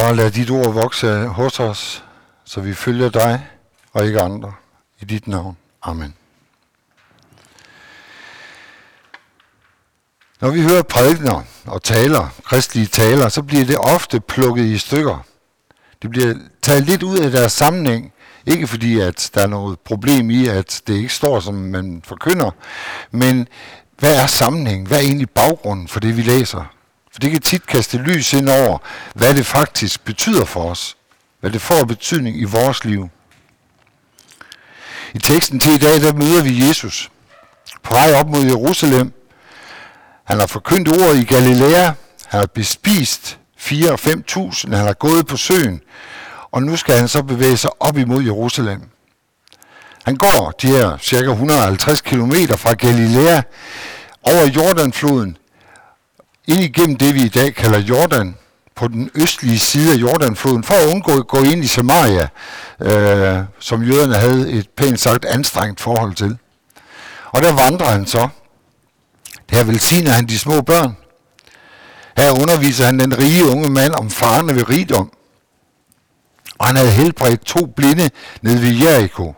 Og 0.00 0.16
lad 0.16 0.30
dit 0.30 0.50
ord 0.50 0.72
vokse 0.72 1.26
hos 1.26 1.60
os, 1.60 2.04
så 2.44 2.60
vi 2.60 2.74
følger 2.74 3.08
dig 3.08 3.46
og 3.92 4.06
ikke 4.06 4.20
andre. 4.20 4.52
I 5.00 5.04
dit 5.04 5.28
navn. 5.28 5.56
Amen. 5.82 6.14
Når 10.40 10.50
vi 10.50 10.62
hører 10.62 10.82
prædikner 10.82 11.42
og 11.66 11.82
taler, 11.82 12.28
kristelige 12.44 12.86
taler, 12.86 13.28
så 13.28 13.42
bliver 13.42 13.64
det 13.64 13.78
ofte 13.78 14.20
plukket 14.20 14.64
i 14.64 14.78
stykker. 14.78 15.24
Det 16.02 16.10
bliver 16.10 16.34
taget 16.62 16.84
lidt 16.84 17.02
ud 17.02 17.18
af 17.18 17.30
deres 17.30 17.52
sammenhæng. 17.52 18.12
Ikke 18.46 18.66
fordi, 18.66 19.00
at 19.00 19.30
der 19.34 19.42
er 19.42 19.46
noget 19.46 19.80
problem 19.80 20.30
i, 20.30 20.46
at 20.46 20.82
det 20.86 20.94
ikke 20.94 21.14
står, 21.14 21.40
som 21.40 21.54
man 21.54 22.02
forkynder, 22.04 22.50
men 23.10 23.48
hvad 23.98 24.22
er 24.22 24.26
sammenhængen? 24.26 24.86
Hvad 24.86 24.98
er 24.98 25.02
egentlig 25.02 25.30
baggrunden 25.30 25.88
for 25.88 26.00
det, 26.00 26.16
vi 26.16 26.22
læser? 26.22 26.79
For 27.12 27.20
det 27.20 27.30
kan 27.30 27.40
tit 27.40 27.66
kaste 27.66 27.98
lys 27.98 28.32
ind 28.32 28.48
over, 28.48 28.78
hvad 29.14 29.34
det 29.34 29.46
faktisk 29.46 30.04
betyder 30.04 30.44
for 30.44 30.70
os. 30.70 30.96
Hvad 31.40 31.50
det 31.50 31.60
får 31.60 31.84
betydning 31.84 32.40
i 32.40 32.44
vores 32.44 32.84
liv. 32.84 33.08
I 35.14 35.18
teksten 35.18 35.60
til 35.60 35.72
i 35.72 35.78
dag, 35.78 36.00
der 36.00 36.12
møder 36.12 36.42
vi 36.42 36.68
Jesus 36.68 37.10
på 37.82 37.94
vej 37.94 38.12
op 38.12 38.28
mod 38.28 38.44
Jerusalem. 38.44 39.12
Han 40.24 40.38
har 40.38 40.46
forkyndt 40.46 40.88
ordet 40.88 41.16
i 41.20 41.24
Galilea. 41.24 41.84
Han 42.26 42.40
har 42.40 42.46
bespist 42.46 43.38
4 43.56 43.92
og 43.92 43.98
5.000. 44.00 44.76
Han 44.76 44.86
har 44.86 44.92
gået 44.92 45.26
på 45.26 45.36
søen. 45.36 45.80
Og 46.50 46.62
nu 46.62 46.76
skal 46.76 46.98
han 46.98 47.08
så 47.08 47.22
bevæge 47.22 47.56
sig 47.56 47.70
op 47.82 47.98
imod 47.98 48.22
Jerusalem. 48.24 48.82
Han 50.04 50.16
går 50.16 50.54
de 50.62 50.66
her 50.66 50.98
cirka 50.98 51.30
150 51.30 52.00
km 52.00 52.32
fra 52.56 52.72
Galilea 52.72 53.42
over 54.22 54.46
Jordanfloden 54.46 55.36
ind 56.46 56.60
igennem 56.60 56.96
det, 56.96 57.14
vi 57.14 57.22
i 57.22 57.28
dag 57.28 57.54
kalder 57.54 57.78
Jordan, 57.78 58.36
på 58.74 58.88
den 58.88 59.10
østlige 59.14 59.58
side 59.58 59.92
af 59.92 59.96
Jordanfloden, 59.96 60.64
for 60.64 60.74
at 60.74 60.86
undgå 60.86 61.18
at 61.18 61.26
gå 61.26 61.42
ind 61.42 61.64
i 61.64 61.68
Samaria, 61.68 62.28
øh, 62.80 63.44
som 63.58 63.82
jøderne 63.82 64.14
havde 64.14 64.50
et 64.50 64.68
pænt 64.68 65.00
sagt 65.00 65.24
anstrengt 65.24 65.80
forhold 65.80 66.14
til. 66.14 66.38
Og 67.26 67.42
der 67.42 67.52
vandrer 67.52 67.90
han 67.90 68.06
så. 68.06 68.28
Her 69.50 69.64
velsigner 69.64 70.10
han 70.10 70.26
de 70.26 70.38
små 70.38 70.62
børn. 70.62 70.96
Her 72.16 72.30
underviser 72.30 72.86
han 72.86 72.98
den 72.98 73.18
rige 73.18 73.44
unge 73.44 73.70
mand 73.70 73.92
om 73.92 74.10
farerne 74.10 74.54
ved 74.54 74.68
rigdom. 74.68 75.12
Og 76.58 76.66
han 76.66 76.76
havde 76.76 76.90
helbredt 76.90 77.44
to 77.44 77.66
blinde 77.66 78.10
ned 78.42 78.58
ved 78.58 78.74
Jericho. 78.82 79.34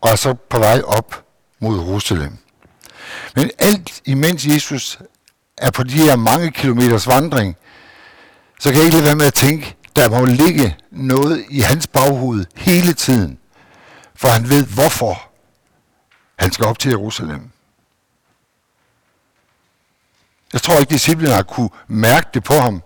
Og 0.00 0.10
er 0.10 0.16
så 0.16 0.34
på 0.50 0.58
vej 0.58 0.82
op 0.86 1.24
mod 1.60 1.78
Jerusalem. 1.78 2.36
Men 3.36 3.50
alt 3.58 4.00
imens 4.04 4.46
Jesus 4.46 4.98
er 5.62 5.70
på 5.70 5.82
de 5.82 5.98
her 5.98 6.16
mange 6.16 6.50
kilometers 6.50 7.06
vandring, 7.06 7.56
så 8.60 8.68
kan 8.68 8.76
jeg 8.76 8.84
ikke 8.84 8.96
lade 8.96 9.06
være 9.06 9.16
med 9.16 9.26
at 9.26 9.34
tænke, 9.34 9.76
der 9.96 10.10
må 10.10 10.24
ligge 10.24 10.76
noget 10.90 11.44
i 11.50 11.60
hans 11.60 11.86
baghoved 11.86 12.44
hele 12.56 12.92
tiden. 12.92 13.38
For 14.14 14.28
han 14.28 14.48
ved, 14.48 14.66
hvorfor 14.66 15.22
han 16.38 16.52
skal 16.52 16.66
op 16.66 16.78
til 16.78 16.88
Jerusalem. 16.88 17.50
Jeg 20.52 20.62
tror 20.62 20.78
ikke, 20.78 20.90
disciplinen 20.90 21.34
har 21.34 21.42
kunne 21.42 21.70
mærke 21.88 22.26
det 22.34 22.44
på 22.44 22.54
ham. 22.54 22.82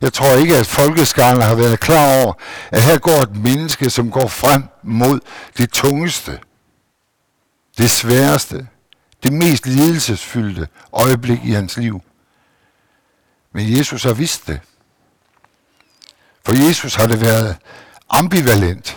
Jeg 0.00 0.12
tror 0.12 0.34
ikke, 0.34 0.56
at 0.56 0.66
folkeskaren 0.66 1.40
har 1.40 1.54
været 1.54 1.80
klar 1.80 2.22
over, 2.22 2.32
at 2.70 2.82
her 2.82 2.98
går 2.98 3.22
et 3.22 3.36
menneske, 3.36 3.90
som 3.90 4.10
går 4.10 4.28
frem 4.28 4.64
mod 4.82 5.20
det 5.58 5.70
tungeste, 5.70 6.38
det 7.78 7.90
sværeste, 7.90 8.66
det 9.22 9.32
mest 9.32 9.66
lidelsesfyldte 9.66 10.68
øjeblik 10.92 11.40
i 11.44 11.50
hans 11.50 11.76
liv. 11.76 12.02
Men 13.52 13.78
Jesus 13.78 14.02
har 14.02 14.12
vidst 14.12 14.46
det. 14.46 14.60
For 16.46 16.66
Jesus 16.66 16.94
har 16.94 17.06
det 17.06 17.20
været 17.20 17.56
ambivalent, 18.10 18.96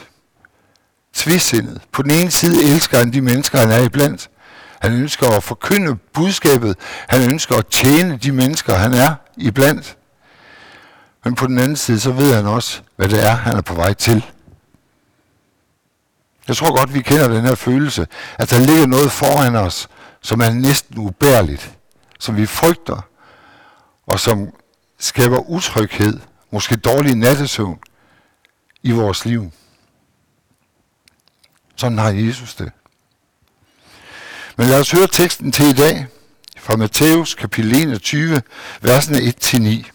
tvisindet. 1.14 1.82
På 1.92 2.02
den 2.02 2.12
ene 2.12 2.32
side 2.32 2.74
elsker 2.74 2.98
han 2.98 3.14
de 3.14 3.22
mennesker, 3.22 3.58
han 3.58 3.72
er 3.72 3.80
iblandt. 3.80 4.30
Han 4.80 4.94
ønsker 4.94 5.30
at 5.30 5.44
forkynde 5.44 5.96
budskabet. 5.96 6.78
Han 7.10 7.32
ønsker 7.32 7.56
at 7.56 7.68
tjene 7.68 8.18
de 8.18 8.32
mennesker, 8.32 8.76
han 8.76 8.94
er 8.94 9.16
iblandt. 9.38 9.98
Men 11.24 11.36
på 11.36 11.48
den 11.48 11.58
anden 11.58 11.76
side, 11.76 12.00
så 12.00 12.12
ved 12.12 12.34
han 12.34 12.46
også, 12.46 12.82
hvad 12.96 13.10
det 13.10 13.26
er, 13.26 13.36
han 13.36 13.58
er 13.58 13.62
på 13.62 13.74
vej 13.74 13.94
til. 13.94 14.26
Jeg 16.48 16.56
tror 16.56 16.78
godt, 16.78 16.94
vi 16.94 17.02
kender 17.02 17.28
den 17.28 17.46
her 17.46 17.56
følelse, 17.56 18.08
at 18.40 18.50
der 18.50 18.60
ligger 18.60 18.88
noget 18.88 19.12
foran 19.12 19.56
os, 19.56 19.88
som 20.22 20.40
er 20.42 20.50
næsten 20.50 20.98
ubærligt, 20.98 21.72
som 22.20 22.38
vi 22.38 22.46
frygter, 22.46 23.02
og 24.08 24.20
som 24.20 24.50
skaber 25.00 25.50
utryghed, 25.50 26.20
måske 26.52 26.76
dårlig 26.76 27.16
nattesøvn 27.16 27.80
i 28.84 28.92
vores 28.92 29.26
liv. 29.26 29.52
Sådan 31.76 31.98
har 31.98 32.10
Jesus 32.10 32.56
det. 32.56 32.72
Men 34.58 34.68
lad 34.68 34.80
os 34.80 34.92
høre 34.92 35.08
teksten 35.08 35.52
til 35.52 35.66
i 35.66 35.74
dag 35.74 36.08
fra 36.58 36.76
Matthæus 36.76 37.34
kapitel 37.34 37.76
21, 37.76 38.42
versene 38.82 39.20
1-9. 39.20 39.90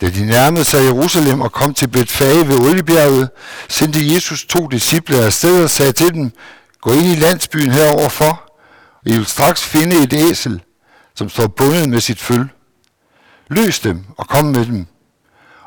Da 0.00 0.10
de 0.10 0.26
nærmede 0.26 0.64
sig 0.64 0.84
Jerusalem 0.84 1.40
og 1.40 1.52
kom 1.52 1.74
til 1.74 1.88
Betfage 1.88 2.48
ved 2.48 2.58
Oliebjerget, 2.58 3.30
sendte 3.68 4.14
Jesus 4.14 4.44
to 4.44 4.66
disciple 4.66 5.16
afsted 5.16 5.62
og 5.62 5.70
sagde 5.70 5.92
til 5.92 6.14
dem, 6.14 6.32
gå 6.80 6.92
ind 6.92 7.06
i 7.06 7.14
landsbyen 7.14 7.70
heroverfor, 7.70 8.52
og 8.94 9.02
I 9.04 9.16
vil 9.16 9.26
straks 9.26 9.62
finde 9.62 10.02
et 10.02 10.12
æsel, 10.12 10.62
som 11.20 11.28
står 11.28 11.46
bundet 11.46 11.88
med 11.88 12.00
sit 12.00 12.20
føl. 12.20 12.48
Løs 13.48 13.80
dem 13.80 14.04
og 14.16 14.28
kom 14.28 14.44
med 14.44 14.66
dem. 14.66 14.86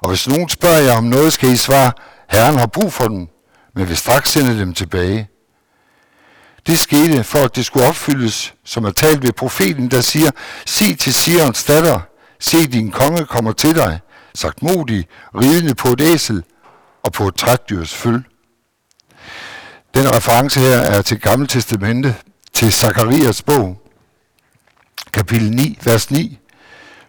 Og 0.02 0.10
hvis 0.10 0.28
nogen 0.28 0.50
spørger 0.50 0.78
jer 0.78 0.98
om 0.98 1.04
noget, 1.04 1.34
skal 1.34 1.50
I 1.50 1.58
svare, 1.58 1.92
Herren 2.30 2.58
har 2.58 2.66
brug 2.66 2.94
for 2.94 3.08
dem, 3.08 3.28
men 3.76 3.88
vil 3.90 3.98
straks 3.98 4.30
sende 4.30 4.60
dem 4.60 4.74
tilbage. 4.74 5.30
Det 6.68 6.80
skete 6.80 7.24
for, 7.24 7.40
at 7.40 7.56
det 7.56 7.66
skulle 7.66 7.88
opfyldes, 7.88 8.54
som 8.64 8.86
er 8.86 8.92
talt 8.92 9.24
ved 9.24 9.32
profeten, 9.32 9.92
der 9.92 10.02
siger, 10.02 10.32
Se 10.66 10.96
til 10.96 11.14
Sions 11.14 11.64
datter, 11.64 12.00
se 12.40 12.68
din 12.68 12.92
konge 12.92 13.26
kommer 13.26 13.52
til 13.52 13.76
dig, 13.76 14.00
sagt 14.36 14.64
modig, 14.64 15.08
ridende 15.36 15.76
på 15.76 15.88
et 15.88 16.02
æsel 16.02 16.44
og 17.04 17.12
på 17.12 17.28
et 17.28 17.36
trætdyrs 17.36 17.94
føl. 17.94 18.24
Den 19.96 20.16
reference 20.16 20.60
her 20.60 20.78
er 20.78 21.02
til 21.02 21.20
Gamle 21.20 21.48
Testamente, 21.48 22.16
til 22.54 22.72
Zakarias 22.72 23.42
bog, 23.42 23.83
kapitel 25.14 25.50
9, 25.52 25.78
vers 25.84 26.12
9. 26.12 26.40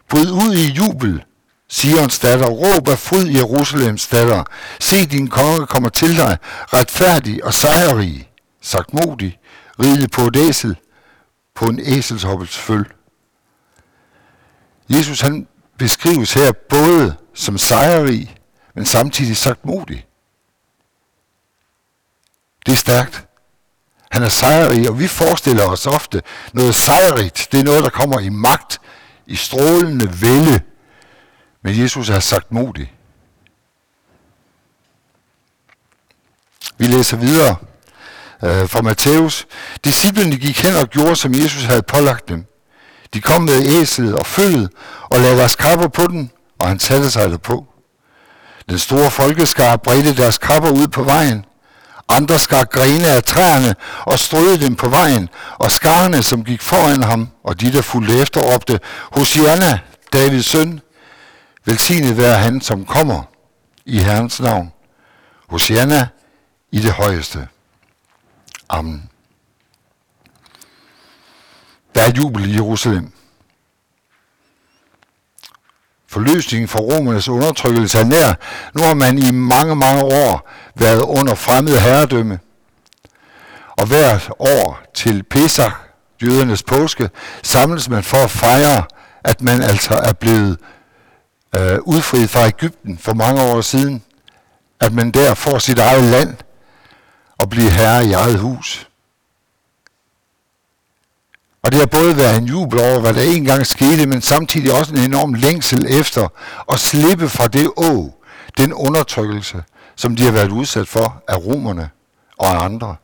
Bryd 0.09 0.31
ud 0.31 0.55
i 0.55 0.71
jubel, 0.73 1.25
Sions 1.69 2.19
datter, 2.19 2.47
råb 2.47 2.89
af 2.89 2.99
fryd 2.99 3.27
Jerusalems 3.27 4.07
datter. 4.07 4.45
Se, 4.81 5.07
din 5.07 5.29
konge 5.29 5.67
kommer 5.67 5.89
til 5.89 6.17
dig, 6.17 6.39
retfærdig 6.73 7.45
og 7.45 7.55
sejrrig, 7.55 8.31
sagt 8.61 8.95
modig, 8.95 9.39
ridende 9.81 10.09
på 10.09 10.27
et 10.27 10.37
æsel, 10.37 10.77
på 11.55 11.65
en 11.65 11.81
æselshoppels 11.83 12.59
føl. 12.59 12.85
Jesus 14.89 15.21
han 15.21 15.49
beskrives 15.79 16.35
her 16.35 16.53
både 16.53 17.17
som 17.35 17.59
sejrrig, 17.59 18.37
men 18.75 18.87
samtidig 18.87 19.37
sagt 19.37 19.65
modig. 19.65 20.07
Det 22.67 22.73
er 22.73 22.77
stærkt. 22.77 23.24
Han 24.15 24.23
er 24.23 24.29
sejrig, 24.29 24.89
og 24.89 24.99
vi 24.99 25.07
forestiller 25.07 25.65
os 25.65 25.87
ofte 25.87 26.23
noget 26.53 26.75
sejrigt. 26.75 27.49
Det 27.53 27.61
er 27.61 27.65
noget, 27.65 27.85
der 27.85 27.91
kommer 27.91 28.21
i 28.21 28.29
magt, 28.29 28.81
i 29.27 29.37
strålende 29.37 30.23
vælde. 30.23 30.61
Men 31.63 31.83
Jesus 31.83 32.09
har 32.09 32.21
sagt 32.21 32.53
modig. 32.53 32.93
Vi 36.79 36.87
læser 36.87 37.17
videre 37.17 37.57
øh, 38.45 38.69
fra 38.69 38.83
Matthæus. 38.83 39.47
Disciplene 39.85 40.37
gik 40.37 40.63
hen 40.63 40.77
og 40.77 40.89
gjorde, 40.89 41.17
som 41.17 41.35
Jesus 41.35 41.65
havde 41.65 41.83
pålagt 41.83 42.29
dem. 42.29 42.47
De 43.15 43.21
kom 43.21 43.43
med 43.43 43.67
æslet 43.67 44.15
og 44.15 44.27
følget 44.27 44.71
og 45.03 45.21
lagde 45.21 45.37
deres 45.39 45.55
kapper 45.55 45.89
på 45.89 46.07
den, 46.07 46.31
og 46.59 46.69
han 46.69 46.79
satte 46.79 47.11
sig 47.11 47.31
derpå. 47.31 47.67
Den 48.69 48.79
store 48.79 49.11
folkeskar 49.11 49.77
bredte 49.77 50.17
deres 50.17 50.39
kapper 50.39 50.71
ud 50.71 50.89
på 50.89 51.03
vejen. 51.03 51.45
Andre 52.09 52.39
skar 52.39 52.65
grene 52.65 53.09
af 53.09 53.23
træerne 53.23 53.75
og 54.01 54.19
strøede 54.19 54.61
dem 54.61 54.77
på 54.77 54.89
vejen, 54.89 55.29
og 55.59 55.73
skarne, 55.73 56.23
som 56.23 56.45
gik 56.45 56.63
foran 56.63 57.03
ham, 57.03 57.29
og 57.45 57.61
de, 57.61 57.73
der 57.73 57.83
fulgte 57.83 58.19
efter, 58.19 58.41
råbte, 58.41 58.81
Hosianna, 59.13 59.79
Davids 60.13 60.47
søn, 60.47 60.81
velsignet 61.65 62.17
være 62.17 62.39
han, 62.39 62.61
som 62.61 62.85
kommer 62.85 63.23
i 63.85 63.99
Herrens 63.99 64.41
navn. 64.41 64.73
Hosianna 65.49 66.09
i 66.73 66.79
det 66.79 66.93
højeste. 66.93 67.49
Amen. 68.69 69.11
Der 71.95 72.03
er 72.03 72.13
jubel 72.17 72.51
i 72.51 72.55
Jerusalem. 72.55 73.14
Forløsningen 76.15 76.69
fra 76.69 76.81
romernes 76.81 77.29
undertrykkelse 77.29 77.99
er 77.99 78.05
nær. 78.05 78.35
Nu 78.75 78.83
har 78.83 78.95
man 78.95 79.19
i 79.19 79.31
mange, 79.31 79.77
mange 79.77 80.05
år 80.05 80.51
været 80.75 81.01
under 81.01 81.35
fremmed 81.35 81.79
herredømme. 81.79 82.39
Og 83.79 83.87
hvert 83.87 84.31
år 84.39 84.81
til 84.95 85.23
Pesach, 85.23 85.75
jødernes 86.23 86.63
påske, 86.63 87.11
samles 87.43 87.89
man 87.89 88.03
for 88.03 88.17
at 88.17 88.31
fejre, 88.31 88.83
at 89.25 89.43
man 89.43 89.63
altså 89.63 89.95
er 89.95 90.13
blevet 90.13 90.59
øh, 91.57 91.79
udfriet 91.83 92.31
fra 92.31 92.47
Ægypten 92.47 92.99
for 92.99 93.15
mange 93.15 93.43
år 93.43 93.61
siden, 93.61 94.03
at 94.81 94.93
man 94.93 95.11
der 95.11 95.35
får 95.35 95.59
sit 95.59 95.79
eget 95.79 96.05
land 96.05 96.37
og 97.39 97.51
bliver 97.51 97.71
herre 97.71 98.07
i 98.07 98.13
eget 98.13 98.39
hus. 98.39 98.89
Og 101.65 101.73
det 101.73 101.79
har 101.81 101.87
både 101.87 102.17
været 102.17 102.39
en 102.39 102.45
jubel 102.45 102.81
over, 102.81 103.01
hvad 103.01 103.15
der 103.15 103.23
engang 103.23 103.67
skete, 103.67 104.07
men 104.07 104.21
samtidig 104.21 104.75
også 104.75 104.95
en 104.95 105.01
enorm 105.01 105.35
længsel 105.35 105.87
efter 106.01 106.29
at 106.73 106.81
slippe 106.81 107.29
fra 107.29 107.49
det 107.49 107.67
å, 107.77 108.21
den 108.57 108.73
undertrykkelse, 108.73 109.65
som 109.97 110.17
de 110.17 110.25
har 110.25 110.33
været 110.33 110.51
udsat 110.51 110.89
for 110.89 111.23
af 111.29 111.37
romerne 111.47 111.91
og 112.39 112.47
af 112.47 112.65
andre. 112.65 112.97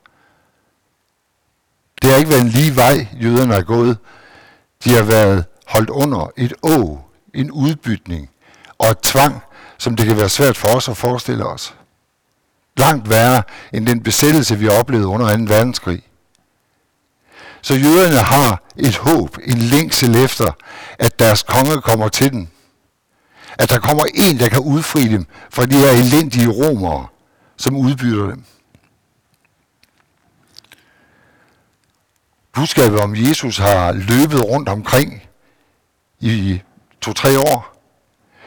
Det 2.01 2.11
har 2.11 2.17
ikke 2.17 2.29
været 2.29 2.41
en 2.41 2.47
lige 2.47 2.75
vej, 2.75 3.07
jøderne 3.21 3.55
er 3.55 3.61
gået. 3.61 3.97
De 4.83 4.95
har 4.95 5.03
været 5.03 5.45
holdt 5.67 5.89
under 5.89 6.31
et 6.37 6.53
å, 6.63 6.99
en 7.33 7.51
udbytning 7.51 8.29
og 8.77 8.89
et 8.89 8.99
tvang, 8.99 9.41
som 9.77 9.95
det 9.95 10.05
kan 10.05 10.17
være 10.17 10.29
svært 10.29 10.57
for 10.57 10.67
os 10.67 10.89
at 10.89 10.97
forestille 10.97 11.45
os. 11.45 11.75
Langt 12.77 13.09
værre 13.09 13.43
end 13.73 13.87
den 13.87 14.03
besættelse, 14.03 14.57
vi 14.57 14.67
oplevede 14.67 15.07
under 15.07 15.37
2. 15.37 15.43
verdenskrig. 15.43 16.10
Så 17.61 17.73
jøderne 17.73 18.17
har 18.17 18.63
et 18.77 18.97
håb, 18.97 19.37
en 19.43 19.57
længsel 19.57 20.15
efter, 20.15 20.51
at 20.99 21.19
deres 21.19 21.43
konge 21.43 21.81
kommer 21.81 22.09
til 22.09 22.31
dem. 22.31 22.47
At 23.57 23.69
der 23.69 23.79
kommer 23.79 24.05
en, 24.13 24.39
der 24.39 24.49
kan 24.49 24.59
udfri 24.59 25.07
dem 25.07 25.25
fra 25.49 25.65
de 25.65 25.75
her 25.75 25.91
elendige 25.91 26.49
romere, 26.49 27.07
som 27.57 27.75
udbytter 27.75 28.23
dem. 28.23 28.43
Budskabet 32.53 32.99
om 32.99 33.15
Jesus 33.15 33.57
har 33.57 33.91
løbet 33.91 34.45
rundt 34.45 34.69
omkring 34.69 35.21
i 36.19 36.61
to-tre 37.01 37.39
år. 37.39 37.83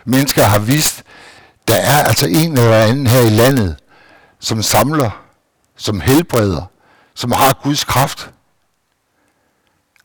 Mennesker 0.05 0.44
har 0.44 0.58
vist, 0.58 1.02
der 1.69 1.76
er 1.76 2.02
altså 2.02 2.26
en 2.26 2.52
eller 2.52 2.78
anden 2.78 3.06
her 3.06 3.20
i 3.20 3.31
landet, 3.31 3.76
som 4.40 4.62
samler, 4.62 5.25
som 5.76 6.00
helbreder, 6.00 6.64
som 7.14 7.32
har 7.32 7.61
Guds 7.62 7.84
kraft. 7.84 8.31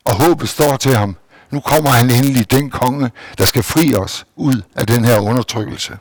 Og 0.04 0.14
håbet 0.14 0.48
står 0.48 0.76
til 0.76 0.96
ham. 0.96 1.16
Nu 1.50 1.60
kommer 1.60 1.90
han 1.90 2.10
endelig, 2.10 2.50
den 2.50 2.70
konge, 2.70 3.10
der 3.38 3.44
skal 3.44 3.62
fri 3.62 3.94
os 3.94 4.26
ud 4.36 4.62
af 4.76 4.86
den 4.86 5.04
her 5.04 5.18
undertrykkelse. 5.18 5.98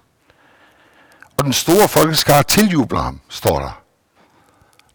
Og 1.38 1.46
den 1.46 1.54
store 1.54 1.88
folkeskare 1.88 2.44
tiljubler 2.44 3.02
ham, 3.02 3.20
står 3.30 3.60
der. 3.60 3.82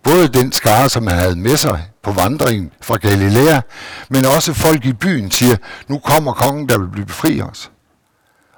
Både 0.03 0.29
den 0.29 0.53
skare, 0.53 0.89
som 0.89 1.07
han 1.07 1.19
havde 1.19 1.37
med 1.37 1.57
sig 1.57 1.89
på 2.03 2.13
vandringen 2.13 2.73
fra 2.81 2.97
Galilea, 2.97 3.61
men 4.09 4.25
også 4.25 4.53
folk 4.53 4.85
i 4.85 4.93
byen 4.93 5.31
siger, 5.31 5.57
nu 5.89 5.99
kommer 5.99 6.33
kongen, 6.33 6.69
der 6.69 6.79
vil 6.79 6.89
blive 6.89 7.07
befri 7.07 7.41
os. 7.41 7.71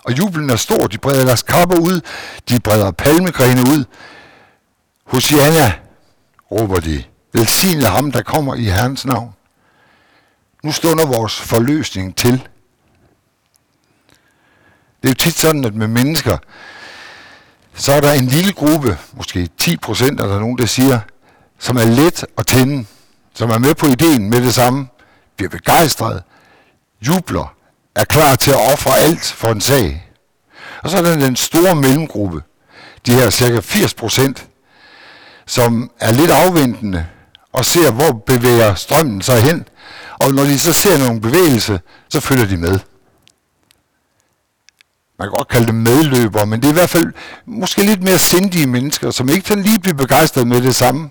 Og 0.04 0.18
jublen 0.18 0.50
er 0.50 0.56
stor, 0.56 0.86
de 0.86 0.98
breder 0.98 1.24
deres 1.24 1.42
kapper 1.42 1.76
ud, 1.76 2.00
de 2.48 2.60
breder 2.60 2.90
palmegrene 2.90 3.60
ud. 3.60 3.84
Hosianna, 5.06 5.72
råber 6.50 6.80
de, 6.80 7.04
velsigne 7.32 7.84
ham, 7.84 8.12
der 8.12 8.22
kommer 8.22 8.54
i 8.54 8.64
Herrens 8.64 9.04
navn. 9.04 9.35
Nu 10.66 10.72
stunder 10.72 11.06
vores 11.06 11.40
forløsning 11.40 12.16
til. 12.16 12.32
Det 15.02 15.04
er 15.04 15.08
jo 15.08 15.14
tit 15.14 15.38
sådan, 15.38 15.64
at 15.64 15.74
med 15.74 15.88
mennesker, 15.88 16.38
så 17.74 17.92
er 17.92 18.00
der 18.00 18.12
en 18.12 18.26
lille 18.26 18.52
gruppe, 18.52 18.98
måske 19.12 19.48
10 19.58 19.76
procent 19.76 20.20
er 20.20 20.26
der 20.26 20.38
nogen, 20.40 20.58
der 20.58 20.66
siger, 20.66 21.00
som 21.58 21.76
er 21.76 21.84
let 21.84 22.24
at 22.38 22.46
tænde, 22.46 22.86
som 23.34 23.50
er 23.50 23.58
med 23.58 23.74
på 23.74 23.86
ideen 23.86 24.30
med 24.30 24.42
det 24.42 24.54
samme, 24.54 24.88
bliver 25.36 25.50
begejstret, 25.50 26.22
jubler, 27.00 27.54
er 27.94 28.04
klar 28.04 28.34
til 28.34 28.50
at 28.50 28.72
ofre 28.72 28.98
alt 28.98 29.24
for 29.24 29.48
en 29.48 29.60
sag. 29.60 30.10
Og 30.82 30.90
så 30.90 30.96
er 30.96 31.02
der 31.02 31.16
den 31.16 31.36
store 31.36 31.74
mellemgruppe, 31.74 32.42
de 33.06 33.12
her 33.12 33.30
cirka 33.30 33.60
80 33.60 33.94
procent, 33.94 34.46
som 35.46 35.90
er 36.00 36.12
lidt 36.12 36.30
afventende 36.30 37.06
og 37.52 37.64
ser, 37.64 37.90
hvor 37.90 38.12
bevæger 38.12 38.74
strømmen 38.74 39.22
sig 39.22 39.42
hen. 39.42 39.66
Og 40.20 40.34
når 40.34 40.42
de 40.42 40.58
så 40.58 40.72
ser 40.72 40.98
nogle 40.98 41.20
bevægelse, 41.20 41.80
så 42.08 42.20
følger 42.20 42.46
de 42.46 42.56
med. 42.56 42.78
Man 45.18 45.28
kan 45.28 45.36
godt 45.36 45.48
kalde 45.48 45.66
dem 45.66 45.74
medløbere, 45.74 46.46
men 46.46 46.60
det 46.60 46.66
er 46.66 46.70
i 46.70 46.74
hvert 46.74 46.90
fald 46.90 47.12
måske 47.46 47.82
lidt 47.82 48.02
mere 48.02 48.18
sindige 48.18 48.66
mennesker, 48.66 49.10
som 49.10 49.28
ikke 49.28 49.48
sådan 49.48 49.62
lige 49.62 49.80
bliver 49.80 49.94
begejstret 49.94 50.46
med 50.46 50.62
det 50.62 50.74
samme. 50.74 51.10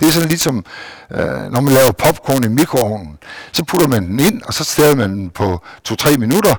Det 0.00 0.08
er 0.08 0.12
sådan 0.12 0.28
lidt 0.28 0.40
som, 0.40 0.64
øh, 1.10 1.52
når 1.52 1.60
man 1.60 1.72
laver 1.72 1.92
popcorn 1.92 2.44
i 2.44 2.48
mikroovnen. 2.48 3.18
Så 3.52 3.64
putter 3.64 3.88
man 3.88 4.06
den 4.06 4.20
ind, 4.20 4.42
og 4.42 4.54
så 4.54 4.64
stæder 4.64 4.96
man 4.96 5.10
den 5.10 5.30
på 5.30 5.62
2-3 5.88 6.16
minutter. 6.16 6.54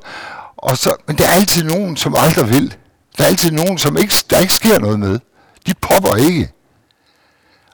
Og 0.57 0.77
så, 0.77 0.95
men 1.07 1.17
der 1.17 1.27
er 1.27 1.31
altid 1.31 1.63
nogen, 1.63 1.97
som 1.97 2.15
aldrig 2.17 2.49
vil. 2.49 2.75
Der 3.17 3.23
er 3.23 3.27
altid 3.27 3.51
nogen, 3.51 3.77
som 3.77 3.97
ikke, 3.97 4.15
der 4.29 4.39
ikke 4.39 4.53
sker 4.53 4.79
noget 4.79 4.99
med. 4.99 5.19
De 5.67 5.73
popper 5.81 6.15
ikke. 6.15 6.51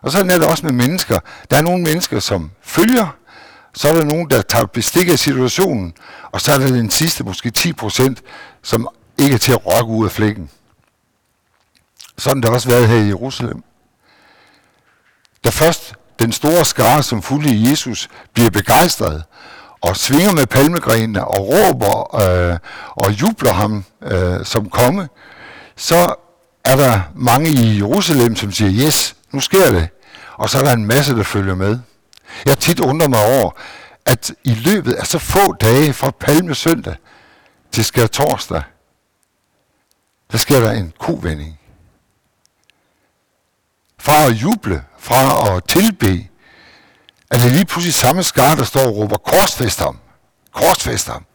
Og 0.02 0.12
sådan 0.12 0.30
er 0.30 0.38
det 0.38 0.48
også 0.48 0.66
med 0.66 0.74
mennesker. 0.74 1.20
Der 1.52 1.58
er 1.58 1.62
nogle 1.62 1.84
mennesker, 1.84 2.20
som 2.20 2.52
følger, 2.64 3.19
så 3.74 3.90
er 3.90 3.94
der 3.94 4.04
nogen, 4.04 4.30
der 4.30 4.42
tager 4.42 4.66
bestik 4.66 5.10
af 5.10 5.20
situationen, 5.20 5.94
og 6.32 6.42
så 6.42 6.52
er 6.54 6.58
der 6.58 6.68
den 6.68 6.90
sidste, 6.90 7.24
måske 7.24 7.52
10 7.52 7.74
procent, 7.74 8.22
som 8.64 8.88
ikke 9.18 9.34
er 9.34 9.38
til 9.38 9.52
at 9.52 9.66
rokke 9.66 9.94
ud 9.94 10.06
af 10.06 10.12
flækken. 10.12 10.50
Sådan 12.18 12.44
der 12.44 12.50
også 12.50 12.70
været 12.70 12.88
her 12.88 12.98
i 12.98 13.08
Jerusalem. 13.08 13.64
Da 15.44 15.50
først 15.50 15.96
den 16.20 16.32
store 16.32 16.66
skare, 16.66 17.04
som 17.04 17.22
fulgte 17.22 17.70
Jesus, 17.70 18.10
bliver 18.34 18.50
begejstret 18.50 19.24
og 19.82 19.98
svinger 19.98 20.32
med 20.32 20.48
palmegrenene 20.48 21.28
og 21.28 21.48
råber 21.48 22.16
øh, 22.16 22.58
og 22.90 23.12
jubler 23.22 23.54
ham 23.54 23.84
øh, 24.02 24.46
som 24.46 24.70
konge, 24.70 25.08
så 25.76 26.16
er 26.66 26.76
der 26.76 27.02
mange 27.16 27.50
i 27.50 27.78
Jerusalem, 27.78 28.36
som 28.36 28.52
siger, 28.52 28.88
yes, 28.88 29.16
nu 29.32 29.40
sker 29.40 29.72
det. 29.72 29.90
Og 30.34 30.50
så 30.50 30.58
er 30.58 30.64
der 30.64 30.74
en 30.74 30.86
masse, 30.86 31.16
der 31.16 31.24
følger 31.24 31.56
med. 31.56 31.80
Jeg 32.46 32.58
tit 32.58 32.80
undrer 32.80 33.08
mig 33.08 33.26
over, 33.26 33.52
at 34.06 34.32
i 34.44 34.54
løbet 34.54 34.94
af 34.94 35.08
så 35.08 35.20
få 35.20 35.54
dage 35.54 35.94
fra 35.94 36.12
palmesøndag 36.12 36.96
til 37.72 37.86
skær 37.86 38.08
torsdag, 38.08 38.64
der 40.32 40.38
sker 40.38 40.60
der 40.60 40.72
en 40.72 40.94
kovending. 41.00 41.60
Fra 44.00 44.26
at 44.26 44.32
juble, 44.32 44.84
fra 45.00 45.56
at 45.56 45.64
tilbe, 45.64 46.30
er 47.32 47.38
det 47.38 47.52
lige 47.52 47.66
pludselig 47.66 47.94
samme 47.94 48.24
skar, 48.24 48.56
der 48.56 48.64
står 48.64 48.86
og 48.86 48.96
råber, 48.96 49.18
korsfest 49.18 49.80
ham, 49.80 50.00
korsfest 50.52 51.08
ham. 51.08 51.26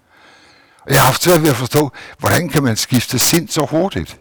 Og 0.80 0.90
jeg 0.90 1.00
har 1.00 1.06
haft 1.06 1.22
svært 1.22 1.42
ved 1.42 1.50
at 1.50 1.56
forstå, 1.56 1.92
hvordan 2.18 2.48
kan 2.48 2.62
man 2.62 2.76
skifte 2.76 3.18
sind 3.18 3.48
så 3.48 3.66
hurtigt? 3.70 4.20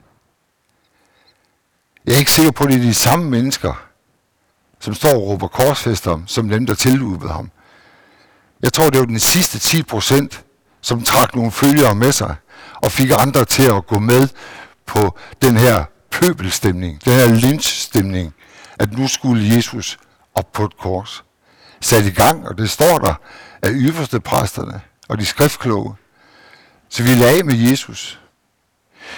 Jeg 2.05 2.13
er 2.13 2.17
ikke 2.17 2.31
sikker 2.31 2.51
på, 2.51 2.63
at 2.63 2.69
det 2.69 2.77
er 2.77 2.81
de 2.81 2.93
samme 2.93 3.29
mennesker, 3.29 3.92
som 4.83 4.93
står 4.93 5.13
og 5.13 5.27
råber 5.27 5.47
korsfester 5.47 6.11
ham, 6.11 6.27
som 6.27 6.49
dem, 6.49 6.65
der 6.65 6.73
tiludbede 6.73 7.31
ham. 7.31 7.51
Jeg 8.61 8.73
tror, 8.73 8.89
det 8.89 8.99
var 8.99 9.05
den 9.05 9.19
sidste 9.19 9.59
10 9.59 9.83
procent, 9.83 10.43
som 10.81 11.03
trak 11.03 11.35
nogle 11.35 11.51
følgere 11.51 11.95
med 11.95 12.11
sig, 12.11 12.35
og 12.75 12.91
fik 12.91 13.11
andre 13.17 13.45
til 13.45 13.63
at 13.63 13.87
gå 13.87 13.99
med 13.99 14.27
på 14.85 15.17
den 15.41 15.57
her 15.57 15.85
pøbelstemning, 16.11 17.05
den 17.05 17.13
her 17.13 17.27
lynchstemning, 17.27 18.33
at 18.79 18.97
nu 18.97 19.07
skulle 19.07 19.55
Jesus 19.55 19.99
op 20.35 20.51
på 20.51 20.65
et 20.65 20.77
kors. 20.77 21.23
Sat 21.81 22.05
i 22.05 22.11
gang, 22.11 22.47
og 22.47 22.57
det 22.57 22.69
står 22.69 22.97
der 22.97 23.13
af 23.61 23.69
yderste 23.73 24.19
præsterne 24.19 24.81
og 25.09 25.19
de 25.19 25.25
skriftkloge. 25.25 25.95
Så 26.89 27.03
vi 27.03 27.09
lagde 27.09 27.43
med 27.43 27.55
Jesus. 27.55 28.19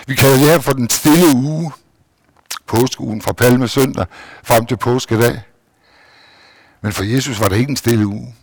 Vi 0.08 0.16
kalder 0.16 0.38
det 0.38 0.48
her 0.48 0.60
for 0.60 0.74
den 0.74 0.90
stille 0.90 1.36
uge, 1.36 1.72
påskeugen 2.68 3.22
fra 3.22 3.34
Palme 3.34 3.68
søndag 3.68 4.06
frem 4.44 4.66
til 4.66 4.78
påskedag. 4.78 5.42
Men 6.86 6.94
for 6.94 7.04
Jesus 7.04 7.40
var 7.40 7.48
det 7.48 7.58
ikke 7.58 7.70
en 7.70 7.78
stille 7.78 8.08
uge. 8.08 8.36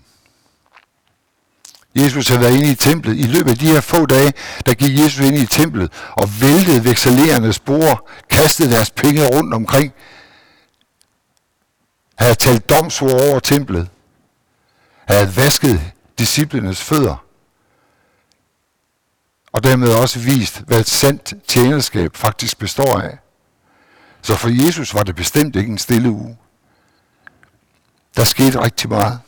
Jesus 1.95 2.29
havde 2.29 2.41
været 2.41 2.55
inde 2.55 2.71
i 2.71 2.75
templet. 2.75 3.19
I 3.19 3.23
løbet 3.23 3.51
af 3.51 3.59
de 3.59 3.67
her 3.67 3.81
få 3.81 4.07
dage, 4.07 4.33
der 4.67 4.75
gik 4.75 4.99
Jesus 4.99 5.21
ind 5.21 5.37
i 5.37 5.47
templet 5.47 5.93
og 6.11 6.29
væltede 6.41 6.85
vekselerende 6.85 7.53
spor, 7.53 8.09
kastede 8.31 8.71
deres 8.71 8.91
penge 8.91 9.27
rundt 9.27 9.55
omkring, 9.55 9.93
havde 12.19 12.35
talt 12.35 12.71
domsord 12.71 13.21
over 13.21 13.39
templet, 13.39 13.89
havde 15.09 15.37
vasket 15.37 15.81
disciplenes 16.19 16.81
fødder, 16.81 17.25
og 19.53 19.65
dermed 19.65 19.89
også 19.89 20.19
vist, 20.19 20.61
hvad 20.67 20.81
et 20.81 20.89
sandt 20.89 21.35
tjenerskab 21.49 22.17
faktisk 22.17 22.59
består 22.59 23.01
af. 23.01 23.19
Så 24.23 24.37
for 24.37 24.67
Jesus 24.67 24.95
var 24.95 25.03
det 25.03 25.17
bestemt 25.17 25.57
ikke 25.57 25.71
en 25.71 25.79
stille 25.79 26.11
uge. 26.11 26.37
Der 28.17 28.25
skete 28.25 28.65
rigtig 28.65 28.89
meget. 28.89 29.21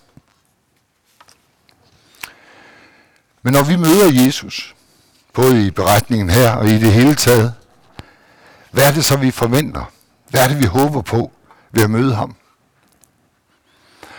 Men 3.42 3.52
når 3.52 3.62
vi 3.62 3.76
møder 3.76 4.24
Jesus, 4.24 4.74
både 5.32 5.66
i 5.66 5.70
beretningen 5.70 6.30
her 6.30 6.50
og 6.50 6.66
i 6.68 6.78
det 6.78 6.92
hele 6.92 7.14
taget, 7.14 7.54
hvad 8.70 8.88
er 8.88 8.92
det 8.92 9.04
så, 9.04 9.16
vi 9.16 9.30
forventer? 9.30 9.92
Hvad 10.30 10.40
er 10.40 10.48
det, 10.48 10.58
vi 10.60 10.64
håber 10.64 11.02
på 11.02 11.32
ved 11.72 11.82
at 11.82 11.90
møde 11.90 12.14
ham? 12.14 12.36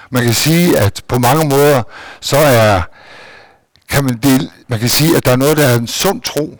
Man 0.09 0.23
kan 0.23 0.33
sige, 0.33 0.79
at 0.79 1.03
på 1.07 1.19
mange 1.19 1.49
måder, 1.49 1.83
så 2.21 2.37
er, 2.37 2.81
kan 3.89 4.03
man, 4.03 4.17
dele, 4.17 4.51
man 4.67 4.79
kan 4.79 4.89
sige, 4.89 5.17
at 5.17 5.25
der 5.25 5.31
er 5.31 5.35
noget, 5.35 5.57
der 5.57 5.67
er 5.67 5.77
en 5.77 5.87
sund 5.87 6.21
tro. 6.21 6.59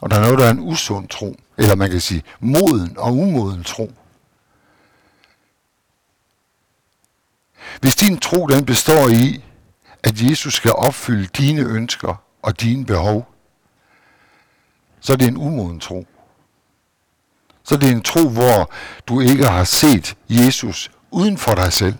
Og 0.00 0.10
der 0.10 0.16
er 0.16 0.20
noget, 0.20 0.38
der 0.38 0.46
er 0.46 0.50
en 0.50 0.60
usund 0.60 1.08
tro. 1.08 1.36
Eller 1.58 1.74
man 1.74 1.90
kan 1.90 2.00
sige 2.00 2.22
moden 2.40 2.94
og 2.98 3.16
umoden 3.16 3.64
tro. 3.64 3.92
Hvis 7.80 7.96
din 7.96 8.18
tro 8.18 8.46
den 8.46 8.64
består 8.64 9.08
i, 9.08 9.44
at 10.02 10.22
Jesus 10.22 10.54
skal 10.54 10.72
opfylde 10.72 11.26
dine 11.26 11.60
ønsker 11.60 12.22
og 12.42 12.60
dine 12.60 12.86
behov, 12.86 13.28
så 15.00 15.12
er 15.12 15.16
det 15.16 15.28
en 15.28 15.36
umoden 15.36 15.80
tro. 15.80 16.06
Så 17.64 17.74
er 17.74 17.78
det 17.78 17.90
en 17.90 18.02
tro, 18.02 18.28
hvor 18.28 18.70
du 19.08 19.20
ikke 19.20 19.46
har 19.46 19.64
set 19.64 20.16
Jesus 20.28 20.90
uden 21.10 21.38
for 21.38 21.54
dig 21.54 21.72
selv. 21.72 21.94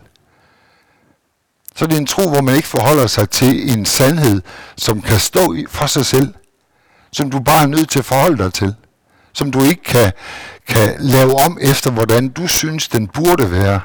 Så 1.75 1.85
er 1.85 1.89
det 1.89 1.99
en 1.99 2.07
tro, 2.07 2.29
hvor 2.29 2.41
man 2.41 2.57
ikke 2.57 2.69
forholder 2.69 3.07
sig 3.07 3.31
til 3.31 3.73
en 3.73 3.87
sandhed, 3.87 4.43
som 4.77 5.03
kan 5.03 5.19
stå 5.19 5.57
for 5.69 5.87
sig 5.87 6.07
selv, 6.07 6.35
som 7.13 7.31
du 7.31 7.41
bare 7.41 7.63
er 7.63 7.67
nødt 7.67 7.91
til 7.91 7.99
at 7.99 8.05
forholde 8.05 8.45
dig 8.45 8.53
til, 8.53 8.75
som 9.33 9.51
du 9.51 9.63
ikke 9.63 9.83
kan, 9.83 10.13
kan 10.67 10.97
lave 10.99 11.35
om 11.35 11.59
efter, 11.61 11.91
hvordan 11.91 12.29
du 12.29 12.47
synes, 12.47 12.89
den 12.89 13.09
burde 13.09 13.51
være. 13.51 13.81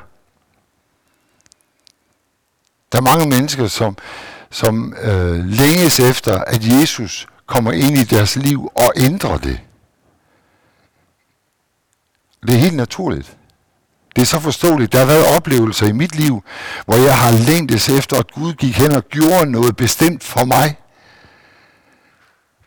Der 2.91 2.98
er 2.98 3.01
mange 3.01 3.29
mennesker, 3.29 3.67
som, 3.67 3.98
som 4.51 4.94
øh, 5.01 5.46
længes 5.46 6.00
efter, 6.00 6.38
at 6.38 6.65
Jesus 6.65 7.27
kommer 7.46 7.72
ind 7.72 7.98
i 7.98 8.03
deres 8.03 8.36
liv 8.36 8.72
og 8.75 8.94
ændrer 8.96 9.38
det. 9.38 9.60
Det 12.48 12.56
er 12.56 12.60
helt 12.60 12.75
naturligt. 12.75 13.38
Det 14.15 14.22
er 14.22 14.25
så 14.25 14.39
forståeligt. 14.39 14.91
Der 14.91 15.00
har 15.00 15.06
været 15.06 15.36
oplevelser 15.36 15.88
i 15.88 15.91
mit 15.91 16.15
liv, 16.15 16.44
hvor 16.86 16.96
jeg 16.96 17.17
har 17.17 17.32
længtes 17.32 17.89
efter, 17.89 18.17
at 18.20 18.32
Gud 18.32 18.53
gik 18.53 18.77
hen 18.77 18.91
og 18.91 19.03
gjorde 19.03 19.51
noget 19.51 19.75
bestemt 19.75 20.24
for 20.24 20.46
mig. 20.46 20.77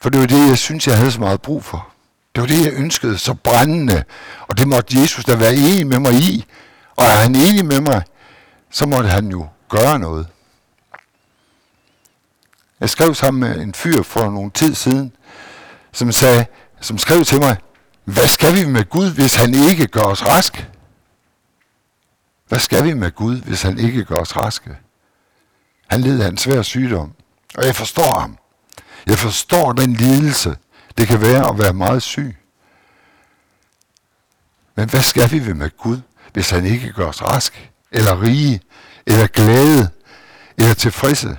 For 0.01 0.11
det 0.11 0.21
var 0.21 0.27
det, 0.27 0.49
jeg 0.49 0.59
synes, 0.59 0.87
jeg 0.87 0.97
havde 0.97 1.13
så 1.13 1.21
meget 1.21 1.43
brug 1.43 1.65
for. 1.65 1.89
Det 2.35 2.41
var 2.41 2.47
det, 2.47 2.65
jeg 2.65 2.73
ønskede 2.73 3.19
så 3.19 3.35
brændende. 3.35 4.05
Og 4.49 4.59
det 4.59 4.69
måtte 4.69 5.01
Jesus 5.01 5.25
da 5.25 5.35
være 5.35 5.55
enig 5.55 5.87
med 5.87 5.99
mig 5.99 6.15
i. 6.15 6.45
Og 6.97 7.05
er 7.05 7.17
han 7.17 7.35
enig 7.35 7.65
med 7.65 7.81
mig, 7.81 8.03
så 8.71 8.87
måtte 8.87 9.09
han 9.09 9.29
jo 9.29 9.47
gøre 9.71 9.99
noget. 9.99 10.27
Jeg 12.81 12.91
skrev 12.91 13.15
sammen 13.15 13.41
med 13.41 13.63
en 13.63 13.75
fyr 13.75 14.03
for 14.03 14.31
nogle 14.31 14.51
tid 14.51 14.75
siden, 14.75 15.13
som, 15.93 16.13
sagde, 16.13 16.47
som 16.81 16.99
skrev 16.99 17.25
til 17.25 17.41
mig, 17.41 17.57
hvad 18.05 18.27
skal 18.27 18.55
vi 18.55 18.65
med 18.65 18.85
Gud, 18.85 19.15
hvis 19.15 19.35
han 19.35 19.55
ikke 19.55 19.87
gør 19.87 20.03
os 20.03 20.27
raske? 20.27 20.69
Hvad 22.49 22.59
skal 22.59 22.85
vi 22.85 22.95
med 22.95 23.11
Gud, 23.15 23.37
hvis 23.41 23.63
han 23.63 23.79
ikke 23.79 24.05
gør 24.05 24.17
os 24.17 24.37
raske? 24.37 24.77
Han 25.91 26.01
led 26.01 26.21
af 26.21 26.29
en 26.29 26.39
svær 26.39 26.63
sygdom, 26.63 27.13
og 27.55 27.67
jeg 27.67 27.77
forstår 27.77 28.19
ham. 28.21 28.39
Jeg 29.07 29.19
forstår 29.19 29.73
den 29.73 29.93
lidelse, 29.93 30.57
det 30.99 31.09
kan 31.09 31.21
være 31.21 31.49
at 31.49 31.59
være 31.59 31.73
meget 31.73 32.03
syg. 32.03 32.37
Men 34.75 34.91
hvad 34.91 35.03
skal 35.03 35.31
vi 35.31 35.53
med 35.53 35.77
Gud, 35.77 36.01
hvis 36.33 36.51
han 36.51 36.67
ikke 36.67 36.93
gør 36.93 37.07
os 37.07 37.23
rask 37.23 37.71
eller 37.93 38.23
rige, 38.23 38.61
eller 39.07 39.27
glade, 39.27 39.91
eller 40.59 40.75
tilfredse? 40.75 41.39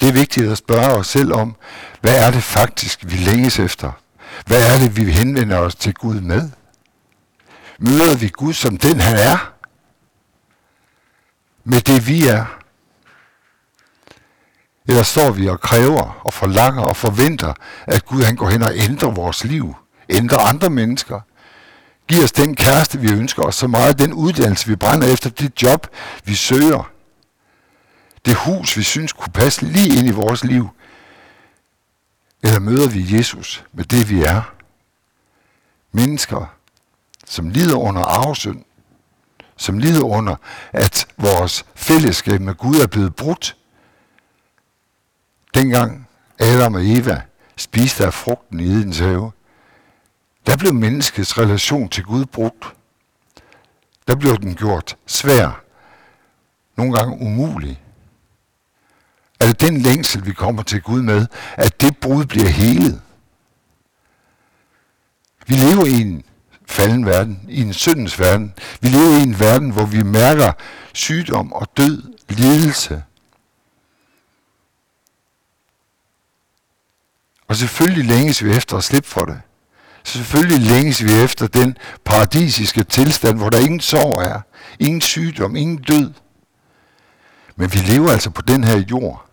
Det 0.00 0.08
er 0.08 0.12
vigtigt 0.12 0.50
at 0.50 0.58
spørge 0.58 0.92
os 0.92 1.06
selv 1.06 1.32
om, 1.32 1.56
hvad 2.00 2.26
er 2.26 2.30
det 2.30 2.42
faktisk, 2.42 3.00
vi 3.02 3.16
længes 3.16 3.58
efter? 3.58 3.92
Hvad 4.46 4.74
er 4.74 4.78
det, 4.78 4.96
vi 4.96 5.12
henvender 5.12 5.58
os 5.58 5.74
til 5.74 5.94
Gud 5.94 6.20
med? 6.20 6.50
Møder 7.78 8.16
vi 8.16 8.28
Gud 8.28 8.52
som 8.52 8.76
den, 8.76 9.00
han 9.00 9.16
er? 9.16 9.52
Med 11.64 11.80
det, 11.80 12.06
vi 12.06 12.26
er? 12.26 12.60
Eller 14.88 15.02
står 15.02 15.30
vi 15.30 15.48
og 15.48 15.60
kræver 15.60 16.20
og 16.24 16.32
forlanger 16.32 16.82
og 16.82 16.96
forventer, 16.96 17.54
at 17.86 18.04
Gud 18.04 18.22
han 18.22 18.36
går 18.36 18.50
hen 18.50 18.62
og 18.62 18.72
ændrer 18.74 19.10
vores 19.10 19.44
liv, 19.44 19.74
ændrer 20.08 20.38
andre 20.38 20.70
mennesker, 20.70 21.20
Giv 22.10 22.24
os 22.24 22.32
den 22.32 22.56
kæreste, 22.56 23.00
vi 23.00 23.12
ønsker 23.12 23.42
os 23.42 23.54
så 23.54 23.66
meget, 23.66 23.98
den 23.98 24.12
uddannelse, 24.12 24.66
vi 24.66 24.76
brænder 24.76 25.12
efter, 25.12 25.30
det 25.30 25.62
job, 25.62 25.86
vi 26.24 26.34
søger, 26.34 26.90
det 28.24 28.34
hus, 28.34 28.76
vi 28.76 28.82
synes 28.82 29.12
kunne 29.12 29.32
passe 29.32 29.64
lige 29.64 29.98
ind 29.98 30.08
i 30.08 30.10
vores 30.10 30.44
liv? 30.44 30.68
Eller 32.42 32.58
møder 32.58 32.88
vi 32.88 33.16
Jesus 33.16 33.64
med 33.72 33.84
det, 33.84 34.10
vi 34.10 34.22
er? 34.22 34.54
Mennesker, 35.92 36.54
som 37.26 37.48
lider 37.48 37.76
under 37.76 38.02
arvesynd, 38.02 38.64
som 39.56 39.78
lider 39.78 40.04
under, 40.04 40.36
at 40.72 41.06
vores 41.16 41.64
fællesskab 41.74 42.40
med 42.40 42.54
Gud 42.54 42.76
er 42.76 42.86
blevet 42.86 43.16
brudt. 43.16 43.56
Dengang 45.54 46.08
Adam 46.38 46.74
og 46.74 46.86
Eva 46.86 47.22
spiste 47.56 48.06
af 48.06 48.14
frugten 48.14 48.60
i 48.60 48.64
Edens 48.64 48.98
have, 48.98 49.32
der 50.46 50.56
blev 50.56 50.74
menneskets 50.74 51.38
relation 51.38 51.88
til 51.88 52.04
Gud 52.04 52.24
brudt. 52.24 52.74
Der 54.08 54.16
blev 54.16 54.36
den 54.36 54.54
gjort 54.54 54.96
svær, 55.06 55.64
nogle 56.76 56.94
gange 56.94 57.20
umulig. 57.20 57.82
Er 59.40 59.46
det 59.46 59.60
den 59.60 59.76
længsel, 59.78 60.26
vi 60.26 60.32
kommer 60.32 60.62
til 60.62 60.82
Gud 60.82 61.02
med, 61.02 61.26
at 61.56 61.80
det 61.80 61.96
brud 61.96 62.24
bliver 62.24 62.48
helet? 62.48 63.02
Vi 65.46 65.54
lever 65.54 65.86
i 65.86 66.00
en 66.00 66.24
falden 66.66 67.06
verden, 67.06 67.46
i 67.48 67.60
en 67.60 67.72
syndens 67.72 68.18
verden. 68.18 68.54
Vi 68.80 68.88
lever 68.88 69.18
i 69.18 69.22
en 69.22 69.40
verden, 69.40 69.70
hvor 69.70 69.84
vi 69.84 70.02
mærker 70.02 70.52
sygdom 70.92 71.52
og 71.52 71.68
død, 71.76 72.02
lidelse. 72.28 73.02
Og 77.48 77.56
selvfølgelig 77.56 78.04
længes 78.04 78.44
vi 78.44 78.50
efter 78.50 78.76
at 78.76 78.84
slippe 78.84 79.08
for 79.08 79.20
det. 79.20 79.40
Selvfølgelig 80.04 80.70
længes 80.70 81.04
vi 81.04 81.22
efter 81.22 81.46
den 81.46 81.76
paradisiske 82.04 82.82
tilstand, 82.82 83.38
hvor 83.38 83.50
der 83.50 83.58
ingen 83.58 83.80
sorg 83.80 84.22
er, 84.22 84.40
ingen 84.78 85.00
sygdom, 85.00 85.56
ingen 85.56 85.78
død. 85.78 86.12
Men 87.56 87.72
vi 87.72 87.78
lever 87.78 88.12
altså 88.12 88.30
på 88.30 88.42
den 88.42 88.64
her 88.64 88.78
jord. 88.78 89.26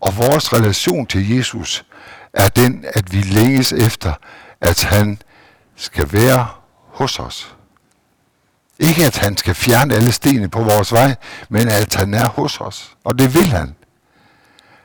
Og 0.00 0.16
vores 0.16 0.52
relation 0.52 1.06
til 1.06 1.36
Jesus 1.36 1.84
er 2.32 2.48
den, 2.48 2.84
at 2.94 3.12
vi 3.12 3.22
længes 3.22 3.72
efter, 3.72 4.12
at 4.60 4.82
han 4.82 5.22
skal 5.76 6.12
være 6.12 6.46
hos 6.86 7.18
os. 7.18 7.54
Ikke 8.78 9.06
at 9.06 9.16
han 9.16 9.36
skal 9.36 9.54
fjerne 9.54 9.94
alle 9.94 10.12
stenene 10.12 10.48
på 10.48 10.62
vores 10.62 10.92
vej, 10.92 11.14
men 11.48 11.68
at 11.68 11.94
han 11.94 12.14
er 12.14 12.28
hos 12.28 12.60
os. 12.60 12.96
Og 13.04 13.18
det 13.18 13.34
vil 13.34 13.46
han. 13.46 13.74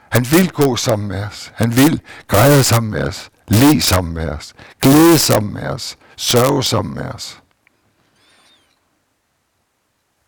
Han 0.10 0.32
vil 0.32 0.52
gå 0.52 0.76
sammen 0.76 1.08
med 1.08 1.24
os. 1.24 1.52
Han 1.56 1.76
vil 1.76 2.02
græde 2.28 2.64
sammen 2.64 2.92
med 2.92 3.04
os. 3.04 3.30
Le 3.48 3.82
sammen 3.82 4.14
med 4.14 4.30
os. 4.30 4.54
Glæde 4.82 5.18
sammen 5.18 5.54
med 5.54 5.68
os. 5.68 5.98
Sørge 6.16 6.64
sammen 6.64 6.96
med 6.96 7.06
os. 7.06 7.40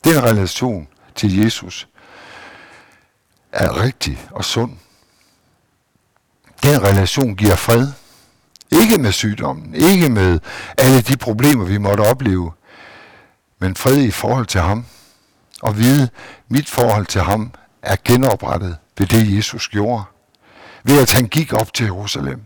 Den 0.03 0.23
relation 0.23 0.87
til 1.15 1.43
Jesus 1.43 1.87
er 3.51 3.81
rigtig 3.83 4.27
og 4.31 4.45
sund. 4.45 4.71
Den 6.63 6.83
relation 6.83 7.35
giver 7.35 7.55
fred. 7.55 7.87
Ikke 8.71 8.97
med 8.97 9.11
sygdommen, 9.11 9.75
ikke 9.75 10.09
med 10.09 10.39
alle 10.77 11.01
de 11.01 11.17
problemer, 11.17 11.65
vi 11.65 11.77
måtte 11.77 12.01
opleve, 12.01 12.51
men 13.59 13.75
fred 13.75 13.97
i 13.97 14.11
forhold 14.11 14.45
til 14.45 14.61
ham. 14.61 14.85
Og 15.61 15.77
vide, 15.77 16.09
mit 16.47 16.69
forhold 16.69 17.05
til 17.05 17.21
ham 17.21 17.53
er 17.81 17.95
genoprettet 18.03 18.77
ved 18.97 19.07
det, 19.07 19.37
Jesus 19.37 19.69
gjorde. 19.69 20.03
Ved 20.83 21.01
at 21.01 21.11
han 21.11 21.27
gik 21.27 21.53
op 21.53 21.73
til 21.73 21.83
Jerusalem. 21.85 22.41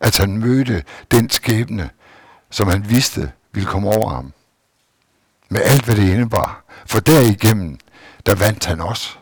At 0.00 0.16
han 0.16 0.38
mødte 0.38 0.84
den 1.10 1.30
skæbne, 1.30 1.90
som 2.50 2.68
han 2.68 2.90
vidste 2.90 3.32
ville 3.52 3.68
komme 3.68 3.88
over 3.88 4.10
ham. 4.10 4.32
Med 5.48 5.62
alt, 5.62 5.84
hvad 5.84 5.94
det 5.96 6.12
indebar. 6.12 6.64
For 6.86 7.00
derigennem, 7.00 7.78
der 8.26 8.34
vandt 8.34 8.64
han 8.64 8.80
også. 8.80 9.18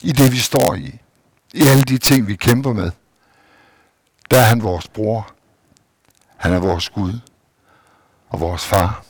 I 0.00 0.12
det, 0.12 0.32
vi 0.32 0.36
står 0.36 0.74
i. 0.74 0.98
I 1.54 1.62
alle 1.66 1.82
de 1.82 1.98
ting, 1.98 2.26
vi 2.26 2.36
kæmper 2.36 2.72
med. 2.72 2.90
Der 4.30 4.38
er 4.38 4.44
han 4.44 4.62
vores 4.62 4.88
bror. 4.88 5.34
Han 6.36 6.52
er 6.52 6.58
vores 6.58 6.88
Gud 6.88 7.20
og 8.28 8.40
vores 8.40 8.66
far. 8.66 9.04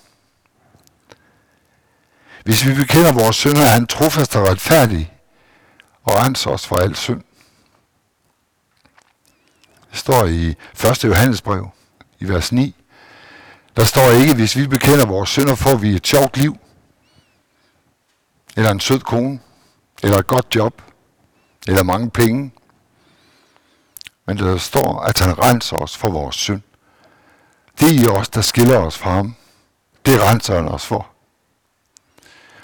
Hvis 2.45 2.67
vi 2.67 2.75
bekender 2.75 3.13
vores 3.13 3.37
synder, 3.37 3.63
er 3.63 3.73
han 3.73 3.87
trofast 3.87 4.37
og 4.37 4.49
retfærdig 4.49 5.13
og 6.03 6.15
renser 6.15 6.51
os 6.51 6.67
for 6.67 6.77
al 6.77 6.97
synd. 6.97 7.23
Står 10.11 10.27
i 10.27 10.57
1. 10.91 11.05
Johannesbrev 11.05 11.71
i 12.21 12.29
vers 12.29 12.53
9. 12.53 12.75
Der 13.77 13.85
står 13.85 14.11
ikke, 14.11 14.35
hvis 14.35 14.57
vi 14.57 14.67
bekender 14.67 15.07
vores 15.07 15.31
synder, 15.31 15.55
får 15.55 15.77
vi 15.77 15.89
et 15.89 16.07
sjovt 16.07 16.37
liv, 16.37 16.57
eller 18.57 18.71
en 18.71 18.81
sød 18.81 19.01
kone, 19.01 19.41
eller 20.03 20.19
et 20.19 20.27
godt 20.27 20.55
job, 20.55 20.83
eller 21.69 21.83
mange 21.83 22.11
penge. 22.11 22.53
Men 24.27 24.39
der 24.39 24.57
står, 24.57 25.01
at 25.01 25.19
han 25.19 25.39
renser 25.39 25.77
os 25.77 25.97
for 25.97 26.11
vores 26.11 26.37
synd. 26.37 26.63
Det 27.81 27.89
er 27.89 28.03
i 28.03 28.07
os, 28.07 28.29
der 28.29 28.41
skiller 28.41 28.79
os 28.79 28.99
fra 28.99 29.11
ham. 29.11 29.35
Det 30.07 30.23
renser 30.23 30.55
han 30.55 30.69
os 30.69 30.87
for. 30.87 31.07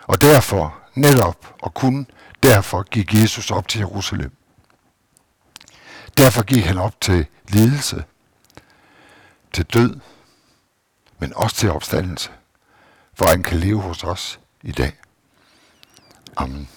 Og 0.03 0.21
derfor, 0.21 0.79
netop 0.95 1.55
og 1.63 1.75
kun 1.75 2.07
derfor, 2.43 2.83
gik 2.83 3.15
Jesus 3.15 3.51
op 3.51 3.69
til 3.69 3.79
Jerusalem. 3.79 4.33
Derfor 6.17 6.43
gik 6.43 6.65
han 6.65 6.79
op 6.79 7.01
til 7.01 7.27
lidelse, 7.49 8.05
til 9.53 9.65
død, 9.65 10.01
men 11.19 11.33
også 11.37 11.57
til 11.57 11.71
opstandelse, 11.71 12.31
for 13.15 13.27
han 13.27 13.43
kan 13.43 13.59
leve 13.59 13.81
hos 13.81 14.05
os 14.05 14.41
i 14.63 14.73
dag. 14.73 14.97
Amen. 16.37 16.69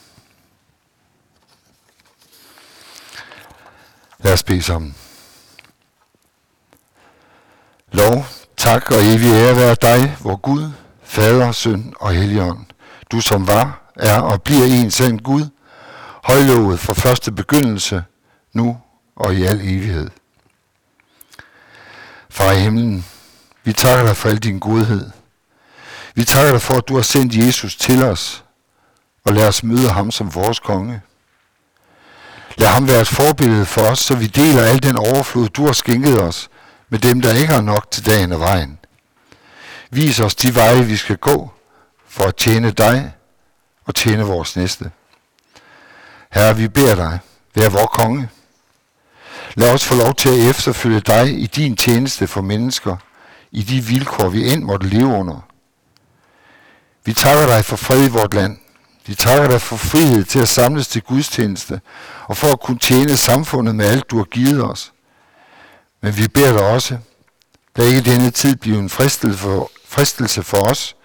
Lad 4.17 4.33
os 4.33 4.43
bede 4.43 4.61
sammen. 4.61 4.95
Lov, 7.91 8.25
tak 8.57 8.91
og 8.91 8.97
evig 8.97 9.31
ære 9.31 9.55
være 9.55 9.75
dig, 9.81 10.17
vor 10.19 10.35
Gud, 10.35 10.71
Fader, 11.03 11.51
Søn 11.51 11.93
og 11.99 12.11
Helligånd. 12.11 12.65
Du 13.11 13.21
som 13.21 13.47
var, 13.47 13.91
er 13.95 14.19
og 14.19 14.43
bliver 14.43 14.65
en 14.65 14.91
sand 14.91 15.19
Gud, 15.19 15.45
højlovet 16.23 16.79
fra 16.79 16.93
første 16.93 17.31
begyndelse, 17.31 18.03
nu 18.53 18.77
og 19.19 19.35
i 19.35 19.43
al 19.43 19.61
evighed. 19.61 20.09
Far 22.29 22.51
i 22.51 22.59
himlen, 22.59 23.05
vi 23.63 23.73
takker 23.73 24.05
dig 24.05 24.17
for 24.17 24.29
al 24.29 24.37
din 24.37 24.59
godhed. 24.59 25.09
Vi 26.13 26.23
takker 26.23 26.51
dig 26.51 26.61
for, 26.61 26.73
at 26.73 26.87
du 26.87 26.95
har 26.95 27.01
sendt 27.01 27.35
Jesus 27.35 27.75
til 27.75 28.03
os, 28.03 28.43
og 29.25 29.33
lad 29.33 29.47
os 29.47 29.63
møde 29.63 29.89
ham 29.89 30.11
som 30.11 30.35
vores 30.35 30.59
konge. 30.59 31.01
Lad 32.57 32.67
ham 32.67 32.87
være 32.87 33.01
et 33.01 33.07
forbillede 33.07 33.65
for 33.65 33.81
os, 33.81 33.99
så 33.99 34.15
vi 34.15 34.27
deler 34.27 34.63
al 34.63 34.83
den 34.83 34.97
overflod, 34.97 35.49
du 35.49 35.65
har 35.65 35.73
skænket 35.73 36.21
os, 36.21 36.49
med 36.89 36.99
dem, 36.99 37.21
der 37.21 37.33
ikke 37.33 37.53
har 37.53 37.61
nok 37.61 37.91
til 37.91 38.05
dagen 38.05 38.31
og 38.31 38.39
vejen. 38.39 38.79
Vis 39.89 40.19
os 40.19 40.35
de 40.35 40.55
veje, 40.55 40.85
vi 40.85 40.97
skal 40.97 41.17
gå, 41.17 41.51
for 42.07 42.23
at 42.23 42.35
tjene 42.35 42.71
dig 42.71 43.13
og 43.85 43.95
tjene 43.95 44.23
vores 44.23 44.55
næste. 44.55 44.91
Herre, 46.31 46.55
vi 46.55 46.67
beder 46.67 46.95
dig, 46.95 47.19
vær 47.55 47.69
vor 47.69 47.85
konge. 47.85 48.29
Lad 49.55 49.73
os 49.73 49.85
få 49.85 49.95
lov 49.95 50.13
til 50.13 50.29
at 50.29 50.49
efterfølge 50.49 50.99
dig 50.99 51.39
i 51.39 51.45
din 51.45 51.75
tjeneste 51.75 52.27
for 52.27 52.41
mennesker, 52.41 52.95
i 53.51 53.61
de 53.61 53.81
vilkår, 53.81 54.29
vi 54.29 54.53
end 54.53 54.63
måtte 54.63 54.87
leve 54.87 55.07
under. 55.07 55.45
Vi 57.05 57.13
takker 57.13 57.45
dig 57.45 57.65
for 57.65 57.75
fred 57.75 58.05
i 58.05 58.09
vort 58.09 58.33
land. 58.33 58.57
Vi 59.05 59.15
takker 59.15 59.47
dig 59.47 59.61
for 59.61 59.75
frihed 59.75 60.23
til 60.23 60.39
at 60.39 60.47
samles 60.47 60.87
til 60.87 61.01
gudstjeneste, 61.01 61.81
og 62.25 62.37
for 62.37 62.47
at 62.47 62.59
kunne 62.59 62.79
tjene 62.79 63.17
samfundet 63.17 63.75
med 63.75 63.85
alt, 63.85 64.11
du 64.11 64.17
har 64.17 64.23
givet 64.23 64.63
os. 64.63 64.93
Men 66.01 66.17
vi 66.17 66.27
beder 66.27 66.51
dig 66.53 66.69
også, 66.69 66.97
lad 67.75 67.87
ikke 67.87 68.11
denne 68.11 68.31
tid 68.31 68.55
blive 68.55 68.79
en 68.79 68.89
fristelse 68.89 69.37
for, 69.37 69.71
fristelse 69.85 70.43
for 70.43 70.57
os, 70.57 70.95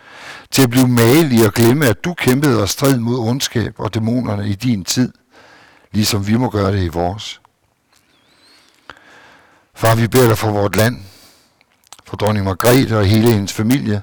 til 0.51 0.63
at 0.63 0.71
blive 0.71 0.89
malige 0.89 1.47
og 1.47 1.53
glemme, 1.53 1.87
at 1.87 2.05
du 2.05 2.15
kæmpede 2.15 2.63
og 2.63 2.69
strid 2.69 2.99
mod 2.99 3.19
ondskab 3.19 3.75
og 3.79 3.95
dæmonerne 3.95 4.49
i 4.49 4.55
din 4.55 4.85
tid, 4.85 5.13
ligesom 5.93 6.27
vi 6.27 6.37
må 6.37 6.51
gøre 6.51 6.73
det 6.73 6.83
i 6.83 6.89
vores. 6.89 7.41
Far, 9.75 9.95
vi 9.95 10.09
beder 10.09 10.29
dig 10.29 10.39
for 10.39 10.51
vort 10.51 10.77
land, 10.77 10.97
for 12.05 12.17
dronning 12.17 12.45
Margrethe 12.45 12.99
og 12.99 13.07
hele 13.07 13.33
hendes 13.33 13.53
familie, 13.53 14.03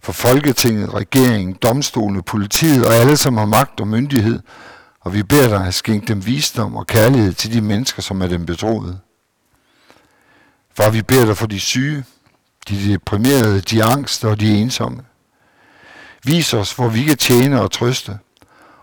for 0.00 0.12
Folketinget, 0.12 0.94
regeringen, 0.94 1.54
domstolene, 1.54 2.22
politiet 2.22 2.86
og 2.86 2.94
alle, 2.94 3.16
som 3.16 3.36
har 3.36 3.46
magt 3.46 3.80
og 3.80 3.88
myndighed, 3.88 4.40
og 5.00 5.14
vi 5.14 5.22
beder 5.22 5.48
dig 5.48 5.66
at 5.66 5.74
skænke 5.74 6.06
dem 6.06 6.26
visdom 6.26 6.76
og 6.76 6.86
kærlighed 6.86 7.32
til 7.32 7.52
de 7.52 7.60
mennesker, 7.60 8.02
som 8.02 8.22
er 8.22 8.26
dem 8.26 8.46
betroet. 8.46 9.00
Far, 10.76 10.90
vi 10.90 11.02
beder 11.02 11.26
dig 11.26 11.36
for 11.36 11.46
de 11.46 11.60
syge, 11.60 12.04
de 12.68 12.92
deprimerede, 12.92 13.60
de 13.60 13.84
angste 13.84 14.28
og 14.28 14.40
de 14.40 14.58
ensomme. 14.58 15.02
Vis 16.24 16.54
os, 16.54 16.72
hvor 16.72 16.88
vi 16.88 17.04
kan 17.04 17.16
tjene 17.16 17.60
og 17.60 17.70
trøste, 17.70 18.18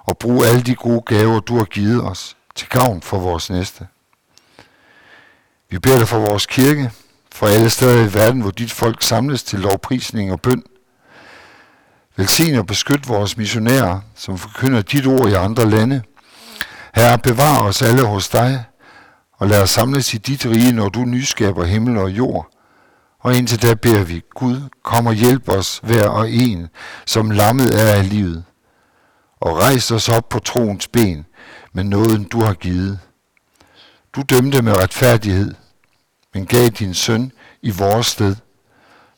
og 0.03 0.17
bruge 0.17 0.47
alle 0.47 0.61
de 0.61 0.75
gode 0.75 1.01
gaver, 1.05 1.39
du 1.39 1.57
har 1.57 1.65
givet 1.65 2.03
os, 2.03 2.37
til 2.55 2.69
gavn 2.69 3.01
for 3.01 3.19
vores 3.19 3.49
næste. 3.49 3.87
Vi 5.73 5.79
beder 5.79 5.97
dig 5.97 6.07
for 6.07 6.19
vores 6.19 6.45
kirke, 6.45 6.91
for 7.31 7.47
alle 7.47 7.69
steder 7.69 8.05
i 8.05 8.13
verden, 8.13 8.41
hvor 8.41 8.51
dit 8.51 8.71
folk 8.71 9.01
samles 9.01 9.43
til 9.43 9.59
lovprisning 9.59 10.31
og 10.31 10.41
bøn. 10.41 10.63
Velsign 12.15 12.55
og 12.55 12.67
beskyt 12.67 13.07
vores 13.07 13.37
missionærer, 13.37 13.99
som 14.15 14.37
forkynder 14.37 14.81
dit 14.81 15.07
ord 15.07 15.29
i 15.29 15.33
andre 15.33 15.69
lande. 15.69 16.01
Herre, 16.95 17.19
bevar 17.19 17.61
os 17.61 17.81
alle 17.81 18.05
hos 18.05 18.29
dig, 18.29 18.63
og 19.37 19.47
lad 19.47 19.61
os 19.61 19.69
samles 19.69 20.13
i 20.13 20.17
dit 20.17 20.45
rige, 20.45 20.71
når 20.71 20.89
du 20.89 20.99
nyskaber 20.99 21.65
himmel 21.65 21.97
og 21.97 22.09
jord. 22.09 22.47
Og 23.19 23.35
indtil 23.35 23.61
da 23.61 23.73
beder 23.73 24.03
vi, 24.03 24.21
Gud, 24.35 24.61
kom 24.83 25.07
og 25.07 25.13
hjælp 25.13 25.49
os 25.49 25.79
hver 25.83 26.07
og 26.07 26.31
en, 26.31 26.67
som 27.05 27.31
lammet 27.31 27.81
er 27.81 27.93
af 27.93 28.09
livet. 28.09 28.43
Og 29.41 29.57
rejs 29.59 29.91
os 29.91 30.09
op 30.09 30.29
på 30.29 30.39
troens 30.39 30.87
ben 30.87 31.25
med 31.73 31.83
nåden, 31.83 32.23
du 32.23 32.41
har 32.41 32.53
givet. 32.53 32.99
Du 34.15 34.21
dømte 34.21 34.61
med 34.61 34.73
retfærdighed, 34.77 35.53
men 36.33 36.45
gav 36.45 36.67
din 36.69 36.93
søn 36.93 37.31
i 37.61 37.69
vores 37.69 38.07
sted, 38.07 38.35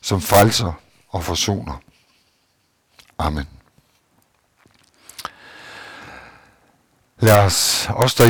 som 0.00 0.20
frelser 0.20 0.72
og 1.08 1.24
forsoner. 1.24 1.80
Amen. 3.18 3.48
Lad 7.18 7.38
os 7.38 7.88
også 7.90 8.16
der 8.18 8.24